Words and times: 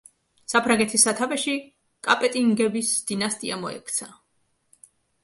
საფრანგეთის 0.51 1.03
სათავეში 1.07 1.53
კაპეტინგების 2.07 2.89
დინასტია 3.13 3.59
მოექცა. 3.65 4.09